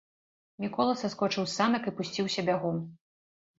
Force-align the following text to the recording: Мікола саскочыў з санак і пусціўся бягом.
Мікола 0.63 0.93
саскочыў 1.01 1.45
з 1.47 1.53
санак 1.57 1.83
і 1.93 1.95
пусціўся 2.01 2.47
бягом. 2.51 2.83